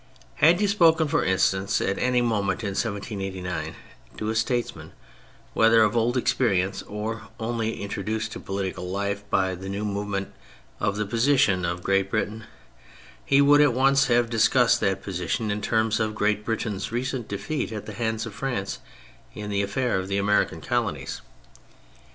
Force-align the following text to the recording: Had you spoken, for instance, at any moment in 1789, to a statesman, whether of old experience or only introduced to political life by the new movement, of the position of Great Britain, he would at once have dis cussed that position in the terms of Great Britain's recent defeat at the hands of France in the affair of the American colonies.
Had 0.37 0.59
you 0.59 0.67
spoken, 0.67 1.07
for 1.07 1.23
instance, 1.23 1.79
at 1.79 1.99
any 1.99 2.21
moment 2.23 2.63
in 2.63 2.69
1789, 2.69 3.75
to 4.17 4.31
a 4.31 4.35
statesman, 4.35 4.93
whether 5.53 5.83
of 5.83 5.95
old 5.95 6.17
experience 6.17 6.81
or 6.87 7.27
only 7.39 7.79
introduced 7.83 8.31
to 8.31 8.39
political 8.39 8.89
life 8.89 9.23
by 9.29 9.53
the 9.53 9.69
new 9.69 9.85
movement, 9.85 10.33
of 10.79 10.95
the 10.95 11.05
position 11.05 11.65
of 11.65 11.83
Great 11.83 12.09
Britain, 12.09 12.45
he 13.23 13.41
would 13.43 13.61
at 13.61 13.73
once 13.73 14.07
have 14.07 14.27
dis 14.31 14.47
cussed 14.47 14.79
that 14.79 15.03
position 15.03 15.51
in 15.51 15.59
the 15.61 15.67
terms 15.67 15.99
of 15.99 16.15
Great 16.15 16.43
Britain's 16.43 16.91
recent 16.91 17.27
defeat 17.27 17.71
at 17.71 17.85
the 17.85 17.93
hands 17.93 18.25
of 18.25 18.33
France 18.33 18.79
in 19.35 19.51
the 19.51 19.61
affair 19.61 19.99
of 19.99 20.07
the 20.07 20.17
American 20.17 20.61
colonies. 20.61 21.21